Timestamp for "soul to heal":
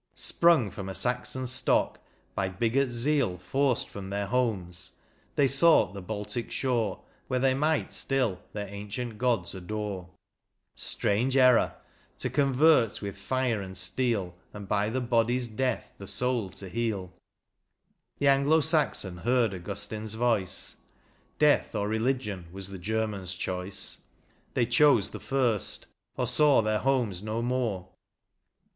16.07-17.13